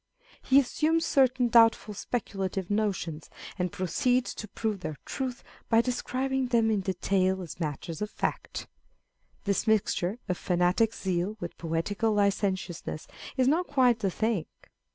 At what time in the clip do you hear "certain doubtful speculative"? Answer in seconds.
1.05-2.71